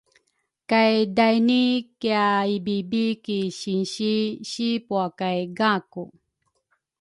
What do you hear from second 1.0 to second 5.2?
daini kiaibibi ki sinsi si pua